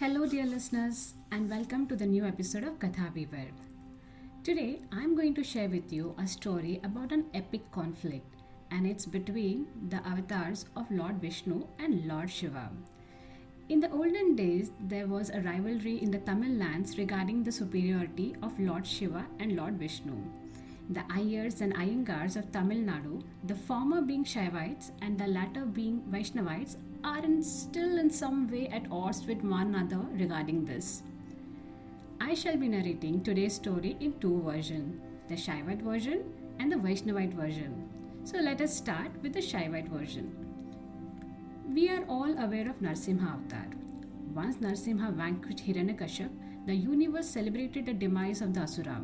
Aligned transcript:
Hello, 0.00 0.24
dear 0.24 0.46
listeners, 0.46 1.12
and 1.30 1.50
welcome 1.50 1.86
to 1.86 1.94
the 1.94 2.06
new 2.06 2.24
episode 2.24 2.64
of 2.64 2.78
Katha 2.78 3.12
Weaver. 3.12 3.48
Today, 4.42 4.80
I'm 4.90 5.14
going 5.14 5.34
to 5.34 5.44
share 5.44 5.68
with 5.68 5.92
you 5.92 6.14
a 6.18 6.26
story 6.26 6.80
about 6.82 7.12
an 7.12 7.26
epic 7.34 7.70
conflict, 7.70 8.24
and 8.70 8.86
it's 8.86 9.04
between 9.04 9.66
the 9.90 10.00
avatars 10.08 10.64
of 10.74 10.90
Lord 10.90 11.20
Vishnu 11.20 11.66
and 11.78 12.06
Lord 12.06 12.30
Shiva. 12.30 12.70
In 13.68 13.78
the 13.80 13.92
olden 13.92 14.36
days, 14.36 14.70
there 14.80 15.06
was 15.06 15.28
a 15.28 15.42
rivalry 15.42 15.98
in 16.02 16.10
the 16.10 16.20
Tamil 16.20 16.52
lands 16.52 16.96
regarding 16.96 17.44
the 17.44 17.52
superiority 17.52 18.34
of 18.42 18.58
Lord 18.58 18.86
Shiva 18.86 19.26
and 19.38 19.54
Lord 19.54 19.74
Vishnu. 19.74 20.16
The 20.90 21.02
Iyers 21.02 21.60
and 21.60 21.72
Iyengars 21.76 22.34
of 22.36 22.50
Tamil 22.50 22.78
Nadu, 22.78 23.22
the 23.44 23.54
former 23.54 24.00
being 24.02 24.24
Shaivites 24.24 24.90
and 25.00 25.16
the 25.16 25.28
latter 25.28 25.64
being 25.64 26.02
Vaishnavites, 26.10 26.78
are 27.04 27.24
in 27.24 27.44
still 27.44 27.96
in 27.98 28.10
some 28.10 28.50
way 28.50 28.66
at 28.66 28.90
odds 28.90 29.24
with 29.24 29.44
one 29.44 29.72
another 29.72 30.04
regarding 30.14 30.64
this. 30.64 31.04
I 32.20 32.34
shall 32.34 32.56
be 32.56 32.66
narrating 32.66 33.22
today's 33.22 33.54
story 33.54 33.96
in 34.00 34.18
two 34.18 34.42
versions 34.42 35.00
the 35.28 35.36
Shaivite 35.36 35.82
version 35.82 36.24
and 36.58 36.72
the 36.72 36.76
Vaishnavite 36.76 37.34
version. 37.34 37.88
So 38.24 38.38
let 38.38 38.60
us 38.60 38.76
start 38.76 39.12
with 39.22 39.32
the 39.32 39.40
Shaivite 39.40 39.88
version. 39.88 40.34
We 41.72 41.88
are 41.88 42.04
all 42.08 42.36
aware 42.36 42.68
of 42.68 42.80
Narsimha 42.80 43.34
avatar. 43.34 43.68
Once 44.34 44.56
Narsimha 44.56 45.12
vanquished 45.12 45.64
Hiranyakashipu, 45.64 46.66
the 46.66 46.74
universe 46.74 47.28
celebrated 47.28 47.86
the 47.86 47.94
demise 47.94 48.42
of 48.42 48.54
the 48.54 48.62
Asura. 48.62 49.00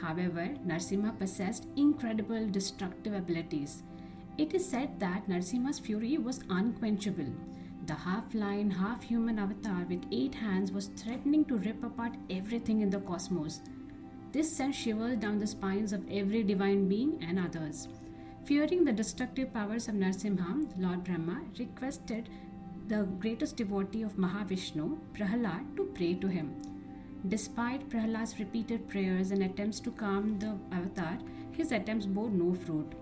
However, 0.00 0.48
Narsimha 0.66 1.18
possessed 1.18 1.66
incredible 1.76 2.48
destructive 2.48 3.14
abilities. 3.14 3.82
It 4.36 4.54
is 4.54 4.68
said 4.68 4.98
that 5.00 5.28
Narsimha's 5.28 5.78
fury 5.78 6.18
was 6.18 6.40
unquenchable. 6.50 7.32
The 7.86 7.94
half 7.94 8.34
lion, 8.34 8.70
half 8.70 9.02
human 9.02 9.38
avatar 9.38 9.84
with 9.88 10.06
eight 10.10 10.34
hands 10.34 10.72
was 10.72 10.88
threatening 10.88 11.44
to 11.46 11.58
rip 11.58 11.84
apart 11.84 12.14
everything 12.30 12.80
in 12.80 12.90
the 12.90 13.00
cosmos. 13.00 13.60
This 14.32 14.50
sent 14.56 14.74
shivers 14.74 15.18
down 15.18 15.38
the 15.38 15.46
spines 15.46 15.92
of 15.92 16.04
every 16.10 16.42
divine 16.42 16.88
being 16.88 17.22
and 17.22 17.38
others. 17.38 17.88
Fearing 18.44 18.84
the 18.84 18.92
destructive 18.92 19.54
powers 19.54 19.88
of 19.88 19.94
Narsimha, 19.94 20.66
Lord 20.76 21.04
Brahma 21.04 21.42
requested 21.58 22.28
the 22.88 23.04
greatest 23.20 23.56
devotee 23.56 24.02
of 24.02 24.16
Mahavishnu, 24.16 24.98
Prahalad, 25.14 25.76
to 25.76 25.84
pray 25.94 26.14
to 26.14 26.26
him. 26.26 26.73
Despite 27.28 27.88
Prahalad's 27.88 28.38
repeated 28.38 28.88
prayers 28.88 29.30
and 29.30 29.42
attempts 29.42 29.80
to 29.80 29.90
calm 29.90 30.38
the 30.38 30.58
avatar, 30.70 31.18
his 31.52 31.72
attempts 31.72 32.04
bore 32.04 32.28
no 32.28 32.54
fruit. 32.54 32.92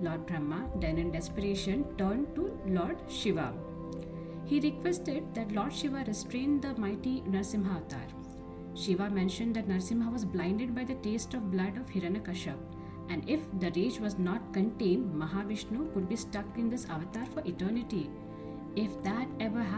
Lord 0.00 0.26
Brahma, 0.26 0.68
then 0.80 0.98
in 0.98 1.12
desperation, 1.12 1.84
turned 1.96 2.34
to 2.34 2.58
Lord 2.66 2.98
Shiva. 3.08 3.52
He 4.46 4.60
requested 4.60 5.32
that 5.34 5.52
Lord 5.52 5.72
Shiva 5.72 6.04
restrain 6.06 6.60
the 6.60 6.74
mighty 6.74 7.20
Narsimha 7.22 7.76
avatar. 7.76 8.06
Shiva 8.74 9.10
mentioned 9.10 9.54
that 9.56 9.68
Narsimha 9.68 10.12
was 10.12 10.24
blinded 10.24 10.74
by 10.74 10.84
the 10.84 10.94
taste 10.96 11.34
of 11.34 11.50
blood 11.50 11.76
of 11.76 11.88
Hiranyakashipu, 11.88 12.58
and 13.10 13.28
if 13.28 13.40
the 13.60 13.70
rage 13.76 13.98
was 14.00 14.18
not 14.18 14.52
contained, 14.52 15.12
Mahavishnu 15.14 15.92
could 15.94 16.08
be 16.08 16.16
stuck 16.16 16.46
in 16.56 16.68
this 16.68 16.86
avatar 16.86 17.26
for 17.26 17.40
eternity. 17.46 18.10
If 18.76 19.02
that 19.02 19.28
ever 19.40 19.62
happened, 19.62 19.77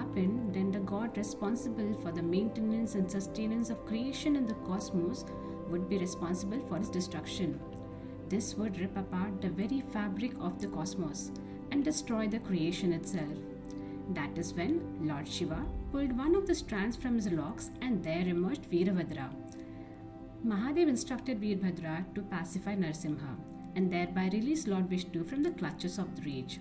god 1.10 1.18
responsible 1.18 1.94
for 2.02 2.12
the 2.12 2.22
maintenance 2.22 2.94
and 2.94 3.10
sustenance 3.10 3.70
of 3.70 3.86
creation 3.86 4.36
in 4.36 4.46
the 4.46 4.54
cosmos 4.66 5.24
would 5.68 5.88
be 5.88 5.98
responsible 5.98 6.60
for 6.68 6.76
its 6.76 6.88
destruction. 6.88 7.60
This 8.28 8.54
would 8.54 8.78
rip 8.78 8.96
apart 8.96 9.40
the 9.40 9.48
very 9.48 9.82
fabric 9.92 10.32
of 10.40 10.60
the 10.60 10.68
cosmos 10.68 11.32
and 11.72 11.84
destroy 11.84 12.28
the 12.28 12.38
creation 12.38 12.92
itself. 12.92 13.38
That 14.10 14.38
is 14.38 14.54
when 14.54 14.80
Lord 15.00 15.26
Shiva 15.26 15.64
pulled 15.92 16.16
one 16.16 16.34
of 16.34 16.46
the 16.46 16.54
strands 16.54 16.96
from 16.96 17.16
his 17.16 17.30
locks 17.30 17.70
and 17.80 18.02
there 18.04 18.26
emerged 18.28 18.70
Veerabhadra. 18.70 19.30
Mahadev 20.46 20.88
instructed 20.88 21.40
Veerbhadra 21.40 22.04
to 22.14 22.22
pacify 22.22 22.74
Narsimha 22.74 23.36
and 23.76 23.92
thereby 23.92 24.30
release 24.32 24.66
Lord 24.66 24.88
Vishnu 24.88 25.24
from 25.24 25.42
the 25.42 25.50
clutches 25.50 25.98
of 25.98 26.14
the 26.16 26.22
rage. 26.22 26.60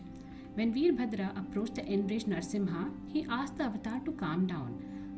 When 0.59 0.74
Veerbhadra 0.74 1.40
approached 1.40 1.75
the 1.75 1.86
enraged 1.86 2.28
Narsimha, 2.28 2.92
he 3.08 3.25
asked 3.30 3.56
the 3.56 3.64
avatar 3.64 4.02
to 4.03 4.12
calm 4.12 4.46
down. 4.46 4.74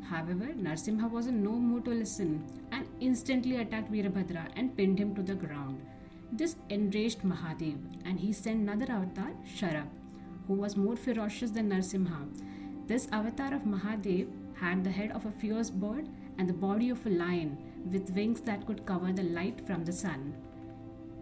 However, 0.08 0.50
Narsimha 0.66 1.10
was 1.10 1.26
in 1.26 1.42
no 1.42 1.50
mood 1.50 1.84
to 1.86 1.90
listen 1.90 2.44
and 2.70 2.86
instantly 3.00 3.56
attacked 3.56 3.90
Veerbhadra 3.90 4.46
and 4.54 4.76
pinned 4.76 5.00
him 5.00 5.16
to 5.16 5.22
the 5.22 5.34
ground. 5.34 5.84
This 6.30 6.54
enraged 6.68 7.22
Mahadev 7.22 7.76
and 8.04 8.20
he 8.20 8.32
sent 8.32 8.60
another 8.60 8.92
avatar, 8.92 9.32
Sharab, 9.56 9.88
who 10.46 10.54
was 10.54 10.76
more 10.76 10.94
ferocious 10.94 11.50
than 11.50 11.70
Narsimha. 11.70 12.20
This 12.86 13.08
avatar 13.10 13.52
of 13.52 13.62
Mahadev 13.62 14.28
had 14.54 14.84
the 14.84 14.92
head 14.92 15.10
of 15.10 15.26
a 15.26 15.32
fierce 15.32 15.70
bird 15.70 16.08
and 16.38 16.48
the 16.48 16.60
body 16.68 16.88
of 16.88 17.04
a 17.04 17.10
lion 17.10 17.58
with 17.90 18.14
wings 18.14 18.42
that 18.42 18.64
could 18.64 18.86
cover 18.86 19.12
the 19.12 19.24
light 19.24 19.66
from 19.66 19.84
the 19.84 19.92
sun. 19.92 20.34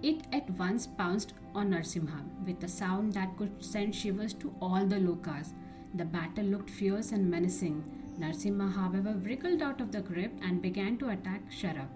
It 0.02 0.22
at 0.32 0.48
once 0.58 0.86
pounced 0.86 1.34
on 1.54 1.72
Narsimha 1.72 2.22
with 2.46 2.64
a 2.64 2.68
sound 2.68 3.12
that 3.12 3.36
could 3.36 3.62
send 3.62 3.94
shivers 3.94 4.32
to 4.34 4.54
all 4.58 4.86
the 4.86 4.96
lokas. 4.96 5.52
The 5.94 6.06
battle 6.06 6.46
looked 6.46 6.70
fierce 6.70 7.12
and 7.12 7.30
menacing. 7.30 7.84
Narsimha, 8.18 8.72
however, 8.72 9.12
wriggled 9.22 9.60
out 9.60 9.82
of 9.82 9.92
the 9.92 10.00
grip 10.00 10.32
and 10.42 10.62
began 10.62 10.96
to 10.98 11.10
attack 11.10 11.50
Sharab. 11.50 11.88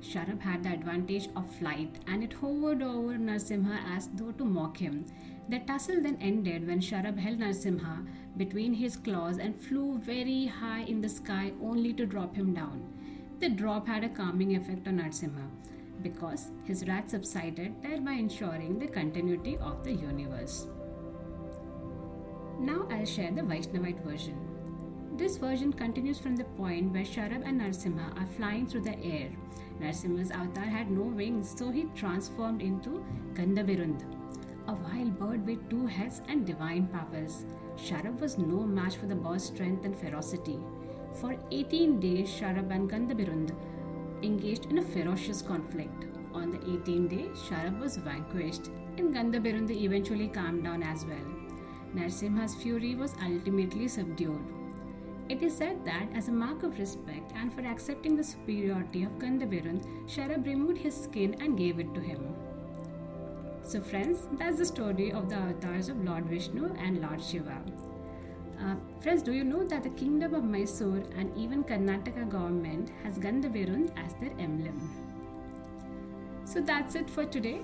Sharab 0.00 0.40
had 0.40 0.62
the 0.62 0.70
advantage 0.70 1.28
of 1.36 1.54
flight 1.56 1.94
and 2.06 2.24
it 2.24 2.32
hovered 2.32 2.82
over 2.82 3.18
Narsimha 3.18 3.80
as 3.94 4.08
though 4.14 4.32
to 4.32 4.44
mock 4.44 4.78
him. 4.78 5.04
The 5.50 5.58
tussle 5.58 6.00
then 6.00 6.16
ended 6.22 6.66
when 6.66 6.80
Sharab 6.80 7.18
held 7.18 7.40
Narsimha 7.40 8.06
between 8.38 8.72
his 8.72 8.96
claws 8.96 9.36
and 9.36 9.54
flew 9.54 9.98
very 9.98 10.46
high 10.46 10.84
in 10.84 11.02
the 11.02 11.08
sky 11.08 11.52
only 11.62 11.92
to 11.94 12.06
drop 12.06 12.34
him 12.34 12.54
down. 12.54 12.82
The 13.40 13.50
drop 13.50 13.86
had 13.86 14.04
a 14.04 14.08
calming 14.08 14.56
effect 14.56 14.88
on 14.88 15.00
Narsimha 15.00 15.50
because 16.02 16.50
his 16.64 16.86
wrath 16.86 17.10
subsided, 17.10 17.82
thereby 17.82 18.12
ensuring 18.12 18.78
the 18.78 18.86
continuity 18.86 19.56
of 19.58 19.84
the 19.84 19.92
universe. 19.92 20.66
Now 22.58 22.86
I'll 22.90 23.06
share 23.06 23.32
the 23.32 23.42
Vaishnavite 23.42 24.04
version. 24.04 24.36
This 25.16 25.36
version 25.36 25.72
continues 25.72 26.18
from 26.18 26.36
the 26.36 26.44
point 26.44 26.92
where 26.92 27.04
Sharab 27.04 27.46
and 27.46 27.60
Narsimha 27.60 28.18
are 28.18 28.26
flying 28.36 28.66
through 28.66 28.82
the 28.82 28.98
air. 29.04 29.30
Narsimha's 29.80 30.30
avatar 30.30 30.64
had 30.64 30.90
no 30.90 31.02
wings, 31.02 31.54
so 31.56 31.70
he 31.70 31.84
transformed 31.94 32.62
into 32.62 33.04
Gandhabirund, 33.34 34.02
a 34.68 34.72
wild 34.72 35.18
bird 35.18 35.44
with 35.46 35.68
two 35.68 35.86
heads 35.86 36.22
and 36.28 36.46
divine 36.46 36.86
powers. 36.86 37.44
Sharab 37.76 38.20
was 38.20 38.38
no 38.38 38.60
match 38.62 38.96
for 38.96 39.06
the 39.06 39.14
bird's 39.14 39.44
strength 39.44 39.84
and 39.84 39.96
ferocity. 39.96 40.58
For 41.20 41.36
18 41.50 42.00
days, 42.00 42.28
Sharab 42.30 42.70
and 42.70 42.90
Gandhabirund 42.90 43.54
engaged 44.22 44.66
in 44.66 44.78
a 44.78 44.82
ferocious 44.82 45.42
conflict. 45.42 46.06
On 46.32 46.50
the 46.50 46.58
18th 46.58 47.10
day, 47.10 47.28
Sharab 47.34 47.78
was 47.78 47.96
vanquished, 47.96 48.68
and 48.96 49.14
Gandhabirund 49.14 49.70
eventually 49.70 50.28
calmed 50.28 50.64
down 50.64 50.82
as 50.82 51.04
well. 51.04 51.28
Narsimha's 51.94 52.54
fury 52.54 52.94
was 52.94 53.14
ultimately 53.22 53.88
subdued. 53.88 54.40
It 55.28 55.42
is 55.42 55.56
said 55.56 55.84
that, 55.84 56.08
as 56.14 56.28
a 56.28 56.32
mark 56.32 56.62
of 56.62 56.78
respect 56.78 57.32
and 57.34 57.52
for 57.52 57.60
accepting 57.62 58.16
the 58.16 58.24
superiority 58.24 59.04
of 59.04 59.18
Gandhabirund, 59.18 59.84
Sharab 60.06 60.46
removed 60.46 60.78
his 60.78 60.94
skin 60.94 61.36
and 61.40 61.56
gave 61.56 61.78
it 61.78 61.94
to 61.94 62.00
him. 62.00 62.34
So, 63.62 63.80
friends, 63.80 64.28
that's 64.32 64.58
the 64.58 64.66
story 64.66 65.12
of 65.12 65.28
the 65.28 65.36
avatars 65.36 65.88
of 65.88 66.04
Lord 66.04 66.26
Vishnu 66.26 66.74
and 66.78 67.00
Lord 67.00 67.22
Shiva. 67.22 67.62
Uh, 68.62 68.76
friends, 69.00 69.22
do 69.22 69.32
you 69.32 69.42
know 69.42 69.64
that 69.64 69.82
the 69.82 69.90
kingdom 69.90 70.34
of 70.34 70.44
Mysore 70.44 71.02
and 71.16 71.36
even 71.36 71.64
Karnataka 71.64 72.28
government 72.30 72.90
has 73.02 73.18
Gandhabirund 73.18 73.90
as 73.96 74.14
their 74.14 74.30
emblem? 74.38 74.90
So 76.44 76.60
that's 76.60 76.94
it 76.94 77.10
for 77.10 77.24
today. 77.24 77.60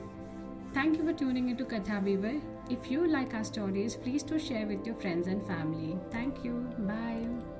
Thank 0.74 0.98
you 0.98 1.04
for 1.04 1.12
tuning 1.12 1.48
into 1.50 1.64
Katha 1.64 2.02
Weaver. 2.02 2.40
If 2.68 2.90
you 2.90 3.06
like 3.06 3.32
our 3.34 3.44
stories, 3.44 3.96
please 3.96 4.22
do 4.22 4.38
share 4.38 4.66
with 4.66 4.84
your 4.84 4.96
friends 4.96 5.28
and 5.28 5.46
family. 5.46 5.98
Thank 6.10 6.44
you. 6.44 6.68
Bye. 6.78 7.57